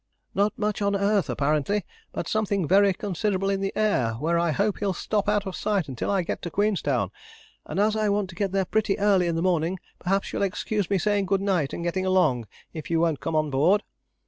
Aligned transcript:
"Not 0.33 0.57
much 0.57 0.81
on 0.81 0.95
earth 0.95 1.29
apparently, 1.29 1.85
but 2.11 2.27
something 2.27 2.67
very 2.67 2.91
considerable 2.91 3.51
in 3.51 3.61
the 3.61 3.71
air, 3.75 4.13
where 4.13 4.39
I 4.39 4.49
hope 4.49 4.79
he'll 4.79 4.93
stop 4.95 5.29
out 5.29 5.45
of 5.45 5.55
sight 5.55 5.87
until 5.87 6.09
I 6.09 6.23
get 6.23 6.41
to 6.41 6.49
Queenstown; 6.49 7.11
and 7.67 7.79
as 7.79 7.95
I 7.95 8.09
want 8.09 8.27
to 8.31 8.35
get 8.35 8.51
there 8.51 8.65
pretty 8.65 8.97
early 8.97 9.27
in 9.27 9.35
the 9.35 9.43
morning, 9.43 9.77
perhaps 9.99 10.33
you'll 10.33 10.41
excuse 10.41 10.89
me 10.89 10.97
saying 10.97 11.27
good 11.27 11.39
night 11.41 11.71
and 11.71 11.83
getting 11.83 12.07
along, 12.07 12.47
if 12.73 12.89
you 12.89 12.99
won't 12.99 13.19
come 13.19 13.35
on 13.35 13.51
board." 13.51 13.83